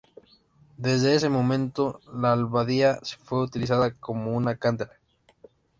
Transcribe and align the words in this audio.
Desde 0.77 1.13
ese 1.13 1.29
momento, 1.29 2.01
la 2.11 2.31
abadía 2.31 2.99
fue 3.23 3.43
utilizada 3.43 3.93
como 3.93 4.35
una 4.35 4.55
cantera. 4.55 4.93